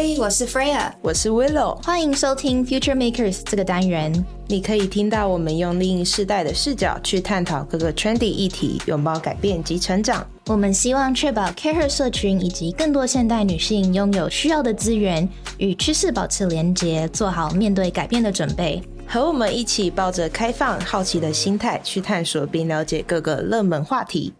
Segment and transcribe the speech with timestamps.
[0.00, 4.10] 嗨，我是 Freya，我是 Willow，欢迎收听 Future Makers 这个单元。
[4.46, 10.26] 你可以听到我们用另一世代的视角去探讨各个 trendy 议题，拥抱改变及成长。
[10.46, 18.82] 我们希望确保 CAREhER 社群以及更多现代女性拥有需要的资源，与趋势保持连结，做好面对改变的准备。
[19.06, 24.32] 和我们一起抱着开放、好奇的心态去探索并了解各个热门话题。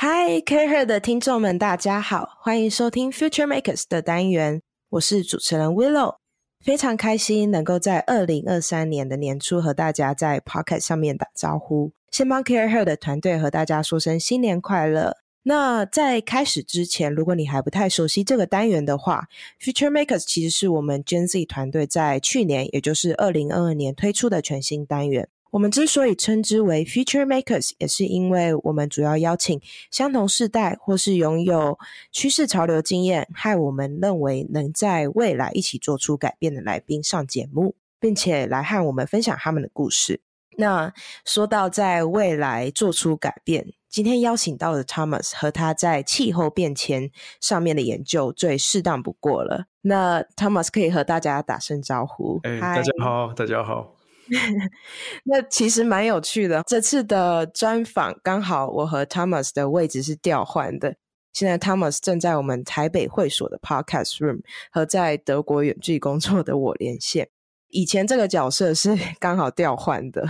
[0.00, 6.18] 嗨，CAREhER 的听众们，大家好，欢迎收听 Future Makers 的单元，我是主持人 Willow，
[6.64, 15.16] 非常开心能够在二零二三年的年初和大家在 Podcast 上面打招呼，先帮 CAREhER 的团队和大家说声新年快乐。
[15.42, 19.26] 那在开始之前，如果你还不太熟悉这个单元的话
[19.60, 25.28] ，Future Makers 其实是我们 Gen Z 团队在去年，也就是二零二二年推出的全新单元。
[25.50, 29.58] 我们之所以称之为 Future Makers，也是因为我们主要邀请
[29.90, 31.78] 相同世代或是拥有
[32.12, 40.20] 趋势潮流经验，和我们认为能在未来一起做出改变的来宾上节目，并且来和我们分享他们的故事。
[40.58, 40.92] 那
[41.24, 49.66] 说到在未来做出改变，今天邀请到的 Thomas 和他在气候变迁上面的研究最适当不过了。
[49.80, 52.40] 那 Thomas 可以和大家打声招呼。
[52.42, 53.94] 哎，大家好，大家好。
[55.24, 56.62] 那其实蛮有趣的。
[56.66, 60.96] 这次的专访刚好我和 Thomas 的位置是调换的。
[61.32, 64.40] 现在 Thomas 正在我们台北会所的 Podcast Room
[64.72, 67.28] 和在德国远距工作的我连线。
[67.68, 70.26] 以前这个角色是 刚好调换的。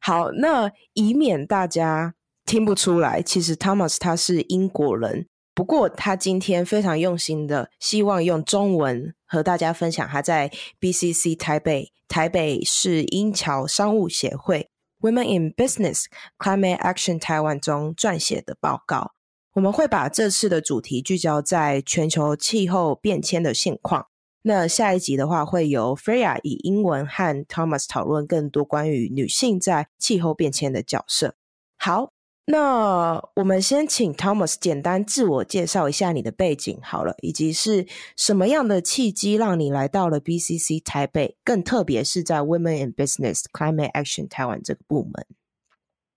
[0.00, 2.14] 好，那以免大家
[2.46, 5.26] 听不出来，其实 Thomas 他是英国人。
[5.58, 16.04] 不过，他今天非常用心的，希望用中文和大家分享他在 BCC 台北台北市英侨商务协会 Women in Business
[16.38, 19.14] Climate Action Taiwan 中撰写的报告。
[19.54, 24.06] 我们会把这次的主题聚焦在全球气候变迁的现况。
[24.42, 31.34] 那下一集的话，会由 Freya 以英文和 Thomas 讨论更多关于女性在气候变迁的角色。
[31.76, 32.12] 好。
[32.50, 37.86] 那我们先请 Thomas 简单自我介绍一下你的背景好了，以及是
[38.16, 45.26] 什么样的契机让你来到了 BCC 台北，更特别是在 Women in Business Climate Action Taiwan 这个部门。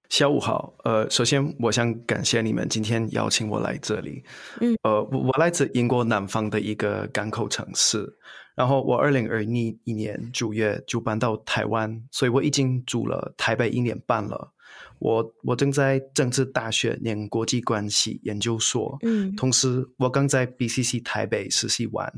[0.07, 4.23] 下午好，呃，首先我想感谢你们今天邀请我来这里。
[4.61, 8.07] 嗯，呃，我我来自英国南方的一个港口城市，
[8.55, 14.53] 然后我二零二一年九月就搬到台湾，所以我已经住了台北一年半了。
[14.99, 22.13] 我我正在政治大学念国际关系研究所，嗯，同时我刚在 BCC 台北实习完，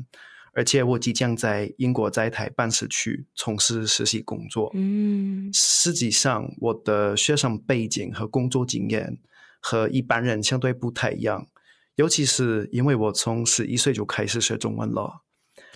[0.52, 9.18] 而且我即将在英国在台办事处从事实习工作，嗯，实际上我的学生背景和工作经验
[9.60, 11.46] 和一般人相对不太一样，
[11.94, 15.22] 尤其是因为我从十一岁就开始学中文了。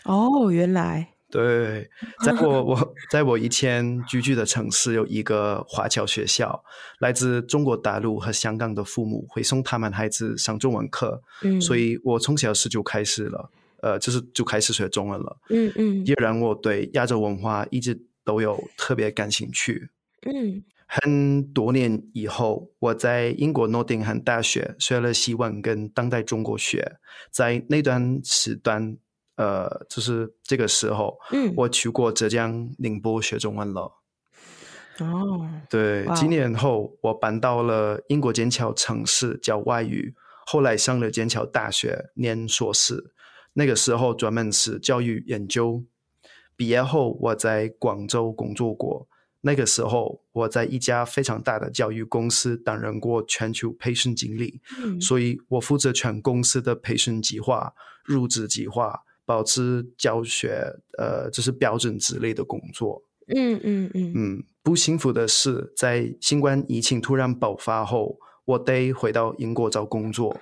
[0.05, 1.15] 哦，原来。
[1.31, 1.91] 对，
[2.25, 6.65] 在我我在我以前居住的城市有一个华侨学校，
[7.01, 13.51] 来自中国大陆和香港的父母会送他们孩子上中文课，嗯，所以我从小时就开始了，
[13.83, 19.91] 呃，就是就开始学中文了，嗯嗯，也让我对亚洲文化一直都有特别感兴趣，
[20.23, 26.97] 嗯，很多年以后，我在英国诺丁汉大学学了西文跟当代中国学，
[27.31, 28.97] 在那段时段。
[29.39, 33.93] 呃，就是这个时候，嗯，我去过浙江宁波学中文了。
[34.99, 43.13] 哦，对，几年后我搬到了英国剑桥城市教外语，后来上了剑桥大学念硕士，
[43.53, 45.85] 那个时候专门是教育研究。
[46.57, 49.07] 毕业后我在广州工作过，
[49.43, 57.73] 那个时候我在一家非常大的教育公司担任过全球培训经理，嗯，所以我负责全公司的培训计划、
[58.05, 59.05] 入职计划。
[59.29, 60.65] 保持教学，
[60.97, 63.03] 呃，就是标准之类的工作。
[63.27, 64.45] 嗯嗯嗯嗯。
[64.63, 70.35] 不幸福的是，在新冠疫情突然爆发后，我得回到英国找工作。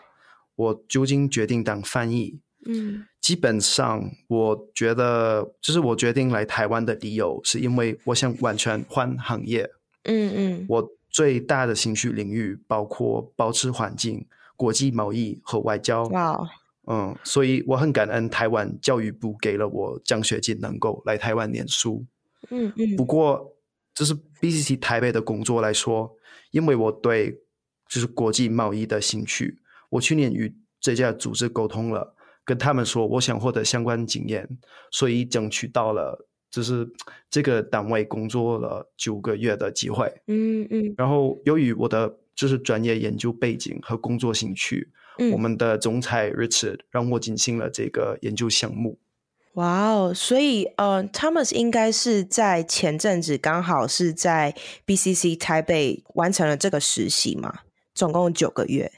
[0.55, 2.39] 我究竟决定当翻译。
[2.65, 3.05] 嗯。
[3.21, 9.69] 基本上，我觉得，就是我决定来台湾的理由，是因为我想完全换行业。
[10.05, 10.67] 嗯嗯。
[10.69, 14.25] 我最大的兴趣领域包括保持环境、
[14.55, 16.05] 国际贸易和外交。
[16.05, 16.39] 哇。
[16.89, 22.05] 嗯，所以我很感恩台湾教育部给了我奖学金，能够来台湾念书。
[22.51, 22.95] 嗯嗯。
[22.95, 23.57] 不过，
[23.93, 26.17] 就是 BCC 台北的工作来说，
[26.53, 27.41] 因为我对
[27.89, 29.59] 就是国际贸易的兴趣，
[29.91, 34.49] 我去年与这家组织沟通了，跟他们说我想获得相关经验，
[34.93, 36.89] 所以争取到了就是
[37.29, 40.07] 这个单位工作了九个月的机会。
[40.29, 40.95] 嗯嗯。
[40.97, 44.93] 然后，由于我的就是专业研究背景和工作兴趣。
[45.33, 48.99] 我们的总裁 Richard 让我进行了这个研究项目。
[49.55, 54.55] 哇哦，所以呃，Thomas 应该是在前阵子刚好是在
[54.87, 57.61] BCC 台北完成了这个实习嘛，
[57.95, 58.93] 总共九个月。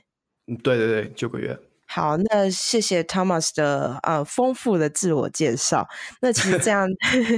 [0.48, 1.56] 嗯，对对对，九个月。
[1.90, 5.88] 好，那谢谢 Thomas 的呃丰富的自我介绍。
[6.20, 6.86] 那其实这样，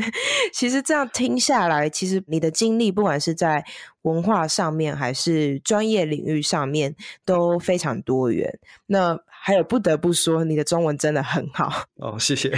[0.53, 3.65] 其实这样听下来，其实你的经历不管是在
[4.03, 8.59] 文化上面还是专业领域上面都非常多元。
[8.87, 12.53] 那还有不得不说，你的中文真的很好 哦，谢谢。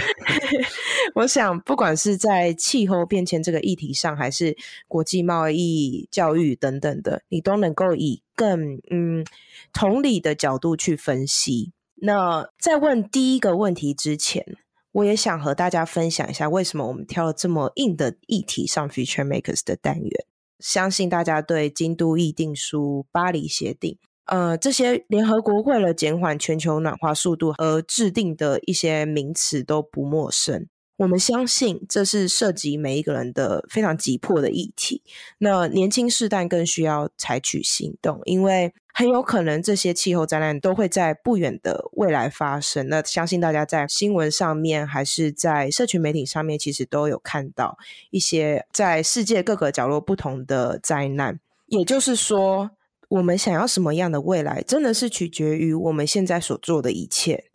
[1.13, 4.57] 我想，不管是在气候变迁这个议题上，还是
[4.87, 9.23] 国际贸易、教育等等的，你都能够以更嗯
[9.71, 11.71] 同理的角度去分析。
[12.05, 14.45] 那在问第一个问题之前，
[14.91, 20.25] 我也想和大家分享一下，为什么我们挑了这么硬的议题上 Future Makers 的单元。
[20.59, 30.67] 相信大家对京都议定书、巴黎协定，呃，这些联合国为了减缓全球暖化速度而制定的一些名词都不陌生。
[30.97, 35.01] 我们相信这是涉及每一个人的非常急迫的议题。
[35.39, 42.87] 那年轻世代更需要采取行动，因为很有可能这些气候灾难都会在不远的未来发生。
[42.89, 47.77] 那相信大家在新闻上面，还是在社群媒体上面，其实都有看到
[48.11, 51.39] 一些在世界各个角落不同的灾难。
[51.65, 52.69] 也就是说，
[53.09, 57.45] 我们想要什么样的未来，真的是取决于我们现在所做的一切。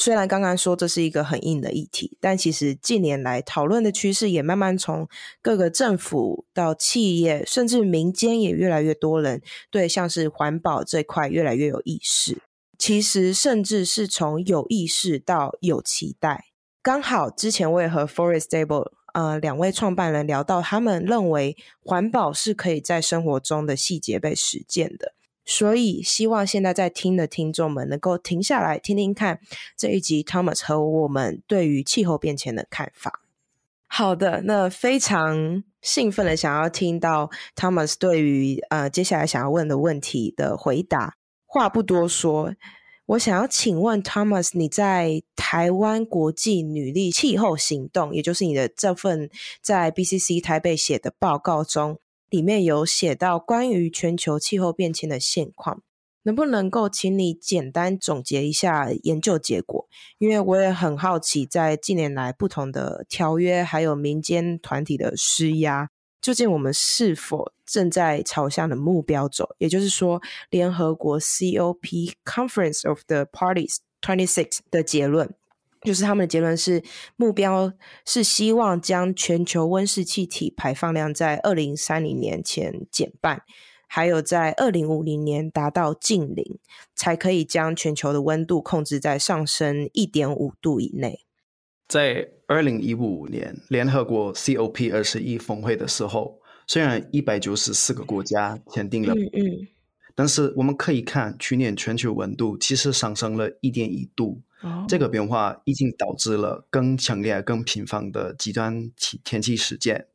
[0.00, 5.08] 虽然刚刚说这是一个很硬的议题，但其实近年来讨论的趋势也慢慢从
[5.42, 9.42] 各个政府到企业，甚至民间也越来越多人
[9.72, 12.40] 对像是环保这块越来越有意识。
[12.78, 16.44] 其实甚至是从有意识到有期待。
[16.80, 25.12] 刚好之前我也和 Forest Stable 呃两位创办人聊到，他们认为环保是可以在生活中的细节被实践的。
[25.50, 29.40] 所以，希望现在在听的听众们能够停下来听听看
[29.78, 33.22] 这一集 Thomas 和我们对于气候变迁的看法。
[33.86, 41.14] 好的，那非常兴奋的想要听到 Thomas 对于呃接下来想要问的问题的回答。
[41.46, 42.54] 话不多说，
[43.06, 49.30] 我想要请问 Thomas，你在台湾国际女力气候行动，也就是你的这份
[49.62, 51.98] 在 BCC 台北写的报告中。
[52.30, 55.82] 里面有写到关于全球气候变迁的现况，
[56.22, 59.88] 能不能够请你简单总结一下研究结果？
[60.18, 65.88] 因为我也很好奇，在近年来不同的条约还有民间团体的施压，
[66.20, 69.54] 究竟我们是否正在朝向的目标走？
[69.58, 70.20] 也就是说，
[70.50, 75.34] 联合国 COP Conference of the Parties Twenty Six 的结论。
[75.88, 76.82] 就是他们的结论是，
[77.16, 77.72] 目标
[78.04, 83.40] 是希望将全球温室气体排放量在二零三零年前减半，
[83.86, 86.58] 还有在二零五零年达到近零，
[86.94, 91.20] 才可以将全球的温度控制在上升一点五度以内。
[91.88, 99.68] 在二零一五年联合国 COP 二十一峰会的时候，虽然一百九十四个国家签订了，嗯嗯，
[100.14, 104.42] 但是我们可以看去年全球温度其实上升了一点一度。
[104.88, 110.06] 这个变化已经导致了更强烈、更频繁的极端气天气事件。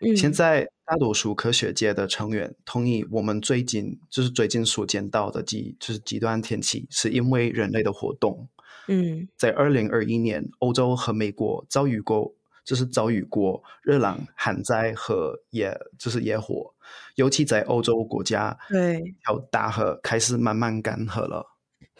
[0.00, 0.16] 嗯。
[0.16, 8.48] 现在大多数科学界的成员同意，我们最近就是最近所见到的极就是极端天气，是因为人类的活动。
[8.88, 12.32] 嗯，在二零二一年，欧洲和美国遭遇过，
[12.64, 16.72] 就是遭遇过热浪、旱灾和野，就是野火，
[17.16, 21.55] 尤其在欧洲国家，对，条大河开始慢慢干涸了。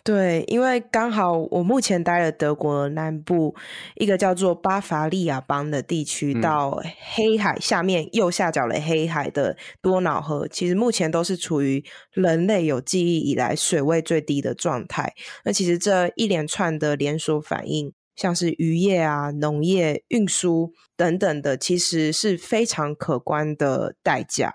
[0.06, 3.56] 对，因为刚好我目前待了德国南部
[3.96, 6.80] 一个叫做巴伐利亚邦的地区，到
[7.12, 15.12] 黑海下面右下角的黑海的多瑙河，其实目前都是处于人类有记忆以来水位最低的状态。
[15.44, 24.54] 那其实这一连串的连锁反应，像是渔业啊、农业、运输等等的，其实是非常可观的代价。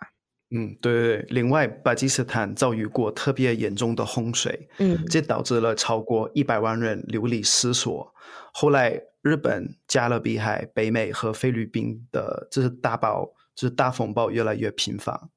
[0.52, 1.26] 嗯，对对对。
[1.30, 8.14] 另外，巴基斯坦遭遇过特别严重的洪水，嗯，这导致了超过一百万人流离失所。
[8.54, 15.30] 后来，日本、加勒比海、北美和菲律宾的这是大暴，这是大风暴越来越频繁。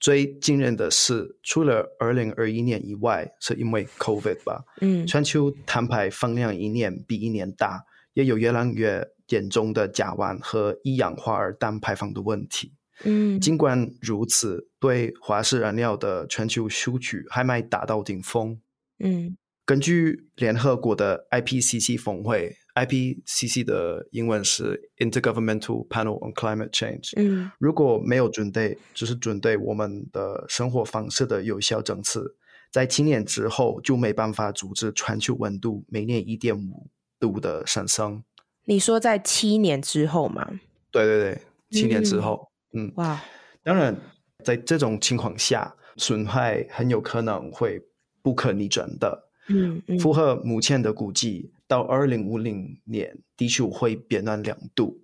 [0.00, 12.72] 最惊人的是，除了二零二一年以外，是因为 COVID 吧，嗯，全球碳排放量一年比一年大，也有越来越严重的甲烷和一氧化二氮排放的问题。
[13.04, 18.60] 嗯，尽管如此，对化石燃料的全球收取还没达到顶峰。
[18.98, 27.12] 嗯，根据联合国的 IPCC 峰会，IPCC 的英文是 Intergovernmental Panel on Climate Change。
[27.16, 32.34] 嗯，如果没有准备，就是准备我们的生活方式的有效政策，
[32.70, 38.22] 在七年之后就没办法阻止全球温度每年一点五度的上升。
[38.66, 40.60] 你说在七年之后吗？
[40.90, 43.22] 对对对，七年之后，嗯，嗯哇，
[43.62, 43.96] 当然，
[44.44, 47.82] 在这种情况下，损害很有可能会
[48.22, 49.28] 不可逆转的。
[49.48, 55.02] 嗯，嗯符合目前的估计，到二零五零年，地球会变暖两度。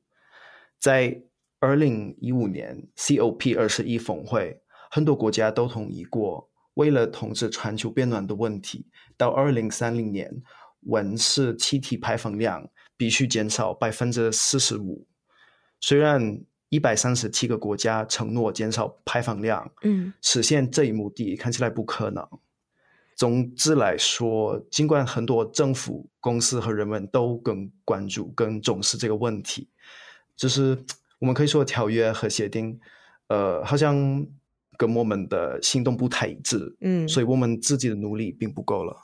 [0.78, 1.20] 在
[1.58, 10.42] 二零一五年 COP 二十一峰会，很多国家都同意过，为了统治全球变暖的问题，到二零三零年，
[10.82, 15.06] 温室气体排放量必须减少百分之四十五。
[15.80, 22.26] 虽然一百三十七个国家承诺减少排放量，嗯，实现这一目的看起来不可能。
[23.14, 29.70] 总之来说，尽管很多政府、公司和人们都更关注、更重视这个问题，
[30.37, 30.85] 就是
[31.18, 32.78] 我们可以说条约和协定，
[33.28, 34.26] 呃，好像
[34.76, 38.94] 跟我们的行动不太一致，嗯，所以我们自己的努力并不够了。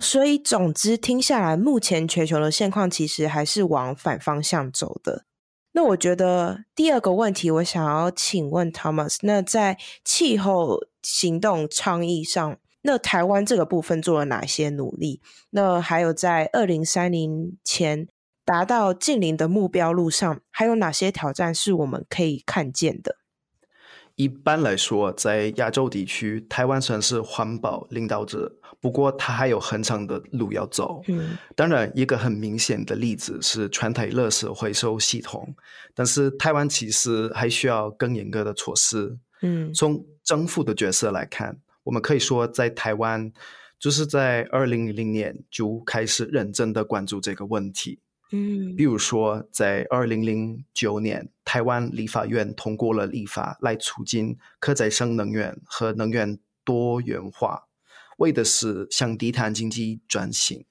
[0.00, 5.26] 所以，总之听下来，目前全球的现况其实还是往反方向走的。
[5.72, 15.20] 那我觉得第二个问题，我想要请问 Thomas，那在气候行动倡议上，那台湾这个部分做了哪些努力？
[15.50, 18.08] 那还有在二零三零前
[18.44, 23.16] 达到净零的目标路上，还有哪些挑战是我们可以看见的？
[24.16, 31.02] 一般来说，在亚洲地区，台湾算是环保领导者，不过它还有很长的路要走。
[31.08, 35.54] 嗯，当然，一个很明显的例子是全台垃圾回收系统，
[35.94, 39.18] 但是台湾其实还需要更严格的措施。
[39.42, 43.32] 嗯，从政府的角色来看，我们可以说，在台湾，
[43.78, 48.00] 就是在二零零零年就开始认真的关注这个问题。
[48.30, 57.67] 嗯，比如说，在二零零九年，台湾立法院通过了立法来促进可再生能源和能源多元化，
[58.18, 60.64] 为的是向低碳经济转型。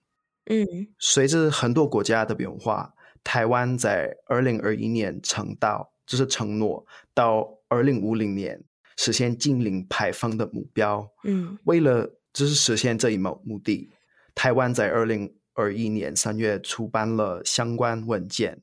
[0.46, 0.66] 嗯，
[0.98, 8.64] 随着很多国家的变化，台湾在二零二一年承到，就是承诺到二零五零年
[8.96, 11.12] 实现净零排放的目标。
[11.26, 13.90] 嗯，为了就是实现这一目目的，
[14.34, 18.62] 台湾在二零二一年三月出版了相关文件，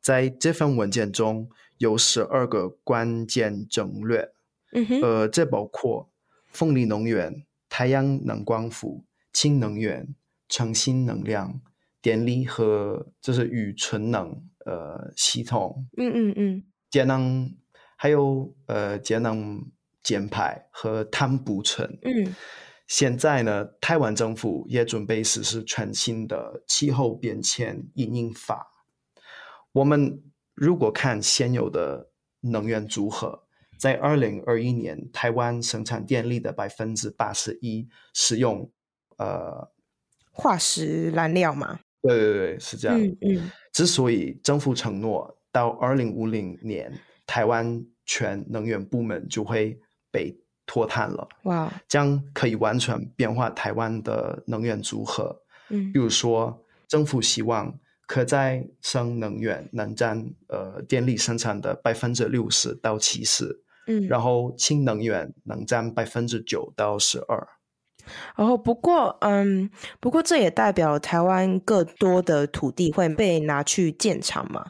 [0.00, 4.32] 在这份文件中有十二个关键战略，
[4.72, 6.10] 嗯哼，呃，这包括
[6.52, 10.14] 风力能源、太阳能光伏、氢能源、
[10.48, 11.60] 清新能量、
[12.00, 17.54] 电力和就是与纯能呃系统，嗯嗯嗯，节能
[17.96, 19.70] 还有呃节能
[20.02, 22.34] 减排和碳捕存，嗯。
[22.86, 28.66] 现在呢，台湾政府也准备实施全新的气候变迁因应法。
[29.72, 30.22] 我们
[30.54, 32.08] 如果看现有的
[32.40, 33.44] 能源组合，
[33.78, 38.70] 在二零二一年，台湾生产电力的百分之八十一使用
[39.16, 39.70] 呃
[40.32, 41.80] 化石燃料嘛？
[42.02, 43.00] 对对对，是这样。
[43.00, 43.50] 嗯嗯。
[43.72, 46.92] 之所以政府承诺到二零五零年，
[47.26, 49.78] 台湾全能源部门就会
[50.10, 55.42] 被脱碳了，哇样可以完全变化台湾的能源组合。
[55.70, 67.48] 嗯，比如说，政府希望可再生能源能占呃电力生产的百分之六十到七十，嗯，然后氢能源能占百分之九到十二。
[68.36, 69.68] 然后，不过，嗯，
[70.00, 74.64] 不过这也代表台湾更多的土地会被拿去建厂嘛？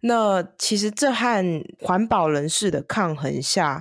[0.00, 3.80] 那其实这和环保人士的抗衡下，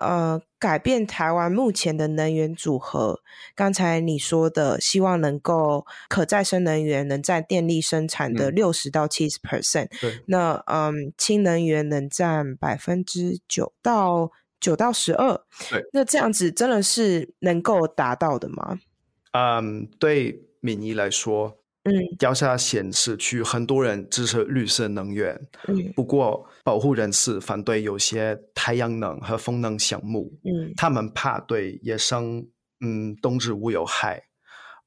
[0.00, 3.20] 呃，改变台湾目前的能源组合。
[3.54, 9.88] 刚才你说的，希望能够可再生能源能占电力生产的六十到七十 percent，
[10.26, 15.40] 那嗯，氢能源能占百分之九到九到十二。
[15.70, 18.78] 对，那这样子真的是能够达到的吗？
[19.32, 21.58] 嗯，对敏仪来说。
[21.88, 25.40] 嗯，调查显示，区很多人支持绿色能源。
[25.68, 30.36] 嗯，不过保护人士反对有些太阳能和风能项目。
[30.42, 32.44] 嗯，他们怕对野生
[32.80, 34.24] 嗯动植物有害。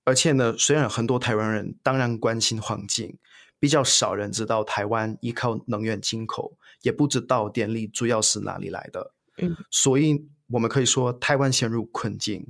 [0.03, 3.17] 而且呢，虽然很多台湾人当然关心环境，
[3.61, 9.13] 比较少人知道台湾依靠能源进口，也不知道电力主要是哪里来的。
[9.37, 12.45] 嗯，所以我们可以说台湾陷入困境，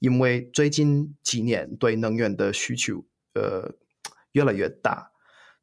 [0.00, 3.04] 因为最近几年对能源的需求，
[3.34, 3.76] 呃。
[4.32, 5.10] 越来越大，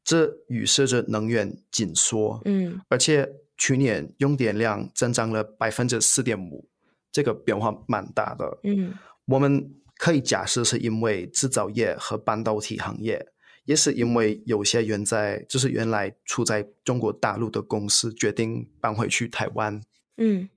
[0.02, 2.40] 这预示着能源紧缩。
[2.44, 6.68] 嗯，而且去年用电量增长了百分之四点五，
[7.12, 8.58] 这个变化蛮大的。
[8.64, 8.94] 嗯，
[9.26, 13.26] 我们可以假设是因为制造业和半导体行业，
[13.64, 19.80] 也是因为有些原在就是原来处在中国大陆的公司决定搬回去台湾。
[20.16, 20.48] 嗯，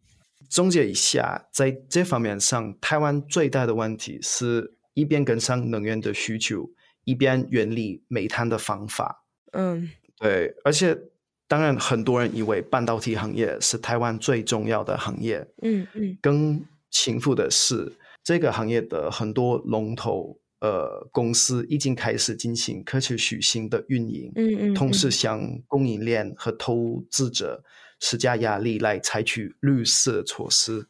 [0.49, 6.69] 总结一下，在这方面上，台湾最大的问题是一边跟上能源的需求。
[7.05, 10.97] 一边远离煤炭的方法，嗯，对，而且
[11.47, 15.45] 当然很多人以为半导体行业是台湾最重要的行业。
[15.61, 16.17] 嗯嗯。
[16.21, 17.93] 更幸福的是，
[18.23, 24.31] 这个行业的很多龙头呃公司已经开始进行可持续性的运营。
[24.35, 24.73] 嗯，嗯嗯。
[24.73, 27.63] 同时向供应链和投资者
[27.99, 30.87] 施加压力来采取绿色措施。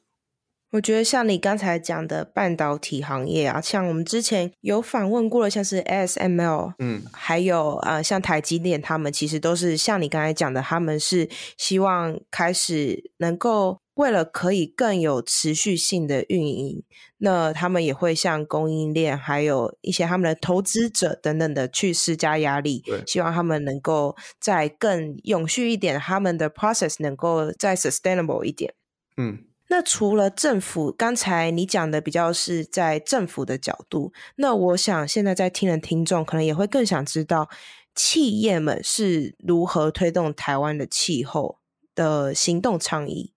[0.73, 16.83] 我觉得像你刚才讲的半导体行业啊，像我们之前有访问过的，像是 ASML，嗯，还有呃像台积电，他们其实都是像你刚才讲的，他们是希望开始能够为了可以更有持续性的运营，
[17.19, 28.73] 那他们也会向供应链还有一些他们的投资者等等的去施加压力，希望他们能够再更永续一点，他们的 process 能够再 sustainable 一点，
[29.17, 29.37] 嗯。
[29.75, 37.49] 那除了政府，刚才你讲的比较是在政府的角度，那我想现在在听的听众可能也会更想知道，
[37.95, 41.57] 企业们是如何推动台湾的气候
[41.95, 43.33] 的行动倡议。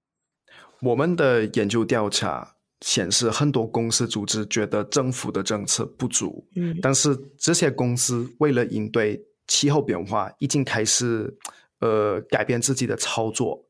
[0.83, 11.35] 我们的研究调查显示，很多公司组织觉得政府的政策不足，嗯，但是这些公司为了应对气候变化，已经开始
[11.81, 13.66] 呃改变自己的操作。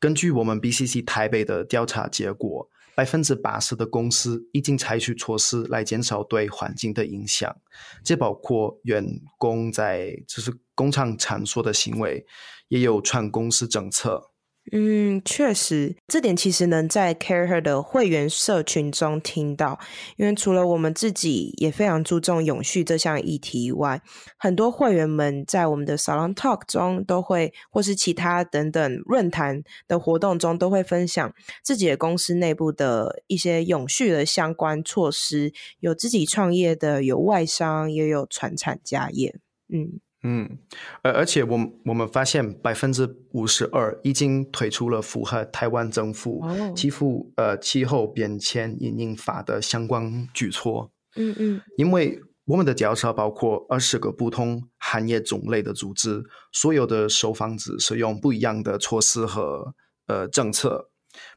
[0.00, 7.56] 根据我们 BCC 台北的调查结果，百分之八十的公司已经采取措施来减少对环境的影响，
[8.04, 9.04] 这包括员
[9.38, 12.24] 工在就是工厂场所的行为，
[12.68, 14.30] 也有串公司政策。
[14.72, 19.78] 嗯，确实，这点其实能在 CAREhER 的会员社群中听到。
[20.16, 24.02] 因为除了我们自己也非常注重永续这项议题以外，
[24.36, 31.32] 很多会员们在我们的 Salon Talk 中都会，或是其他等等论坛的活动中都会分享
[31.62, 35.52] 自己的公司内部的一些永续的相关措施。
[35.80, 39.34] 有自己创业的，有外商，也有传产家业。
[39.72, 40.00] 嗯。
[40.22, 40.58] 嗯，
[41.02, 50.90] 而而且我们我们发现百分之五十二已经推出了符合台湾政府气候呃气候变迁因应法的相关举措。
[51.14, 59.74] 嗯嗯，因为我们的调查包括二十个不同行业种类的组织，所有的受访者使用不一样的措施和
[60.06, 60.90] 呃政策。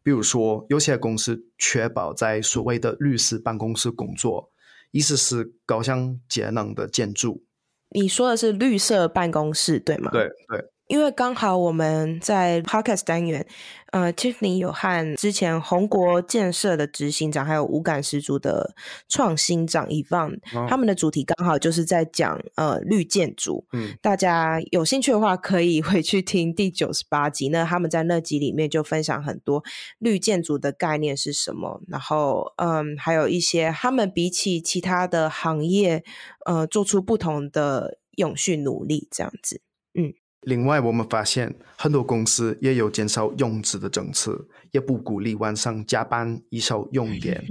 [0.04, 4.52] 比如说，有些公司确保在所谓的律师办公室工作，
[4.92, 7.44] 意思是高效节能的建筑。
[7.92, 10.10] 你说的是绿色办公室，对吗？
[10.12, 13.48] 对对，因为刚好我们在 Podcast 单元，
[13.94, 18.76] 呃，Tiffany 有和之前宏国建设的执行长，还有五感十足的
[19.08, 23.66] 创新长 Yvonne，哦，他们的主题刚好就是在讲呃绿建筑。
[23.72, 27.48] 嗯，大家有兴趣的话，可以回去听第九十八集。
[27.48, 29.64] 那他们在那集里面就分享很多
[29.98, 36.04] 绿建筑的概念是什么，然后嗯，还有一些他们比起其他的行业。
[36.46, 39.62] 呃，做出不同的永续努力，这样子。
[39.94, 47.44] 嗯，另外，我们发现很多公司也有减少用纸的政策，也不鼓励晚上加班，以少用电。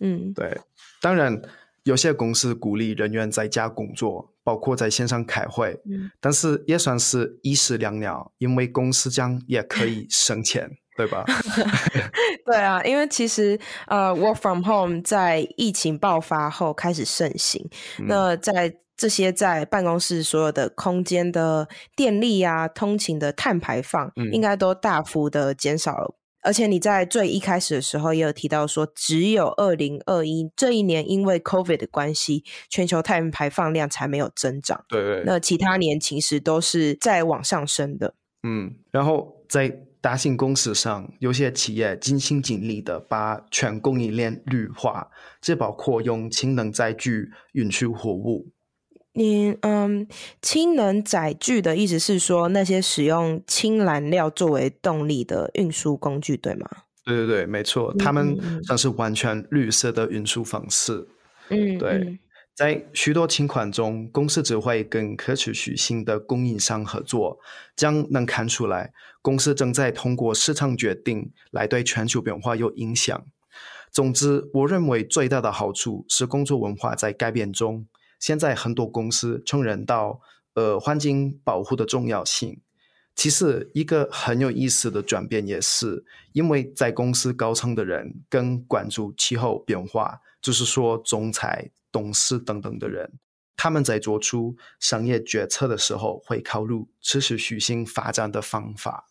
[0.00, 0.60] 嗯，对。
[1.00, 1.40] 当然，
[1.84, 5.78] 有些公司鼓励人员在家工作，包括在线上开会。
[5.90, 10.70] 嗯，但是也算是一石两鸟，因为公司这样也可以省钱。
[10.96, 11.24] 对吧？
[12.46, 17.68] 对啊，因为其实呃，work from home 在疫情爆发后开始盛行。
[17.98, 26.14] 嗯、那在这些在办公室所有的空间的电力啊、通勤的碳排放，应该都大幅的减少了。
[26.14, 34.84] 嗯、而且你在最一开始的时候也有提到说，只有二零二一这一年因为 COVID 的关系，全球碳排放量才没有增长。
[34.88, 35.22] 对对。
[35.24, 38.14] 那其他年其实都是在往上升的。
[38.42, 39.80] 嗯，然后在。
[40.04, 45.08] 大型公司上，有些企业尽心尽力的把全供应链绿化，
[45.40, 48.52] 这包括用氢能载具运输货物。
[49.14, 50.06] 你嗯，
[50.42, 56.68] 氢能载具的意思是说那些使用氢燃料作为动力的运输工具，对吗？
[57.04, 61.08] 对对对，没错，他们算是完全绿色的运输方式。
[61.48, 61.90] 嗯，对。
[61.92, 62.18] 嗯
[62.54, 67.40] 在许多情况中，公司只会跟可持续性的供应商合作，
[67.74, 73.24] 这样能看出来公司正在通过市场决定来对全球变化有影响。
[73.90, 77.86] 总之，我认为最大的好处是工作文化在改变中。
[78.24, 80.18] 现在很多公司承认到
[80.54, 82.62] 呃环境保护的重要性。
[83.14, 91.70] 其实一个很有意思的转变也是，因为在公司高层的人更关注气候变化，就是说总裁。
[91.92, 93.08] 董事等等的人，
[93.56, 99.06] 他们在做出商业决策的时候，会考虑持续性发展的方法。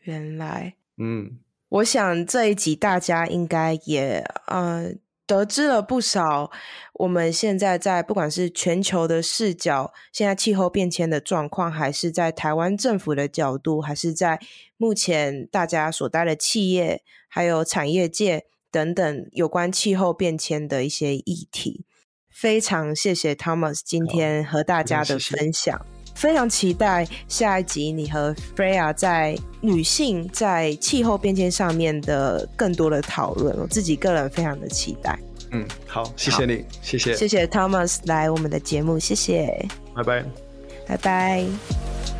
[0.00, 1.38] 原来，嗯，
[1.70, 4.92] 我想这一集大家应该也呃
[5.30, 6.50] 得知了不少。
[6.94, 14.40] 我们现在在不管是全球的视角，现在气候变迁的状况，还是在台湾政府的角度，还是在
[14.76, 21.84] 目前大家所待的企业，还有产业界等等有关气候变迁的一些议题，
[22.28, 25.86] 非常谢谢 Thomas 今天和大家的分享。
[26.14, 35.18] 非常期待下一集你和 Freya 在女性在气候变迁上面的更多的讨论，我自己个人非常的期待。
[35.52, 40.24] 嗯，好，谢谢你，谢谢，谢谢 Thomas 来我们的节目，谢谢，拜拜，
[40.86, 42.19] 拜拜。